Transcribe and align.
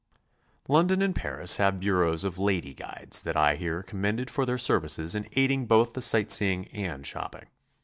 London 0.67 1.03
and 1.03 1.15
Paris 1.15 1.57
have 1.57 1.79
bureaus 1.79 2.23
of 2.23 2.39
"lady" 2.39 2.73
guides 2.73 3.21
that 3.21 3.37
I 3.37 3.55
hear 3.55 3.83
commended 3.83 4.31
for 4.31 4.47
their 4.47 4.57
services 4.57 5.13
in 5.13 5.29
aiding 5.33 5.67
both 5.67 5.89
sight 6.03 6.29
i8o 6.29 6.39
GOING 6.39 6.59
ABROAD? 6.61 6.71
•seeing 6.71 6.79
and 6.95 7.05
shopping. 7.05 7.45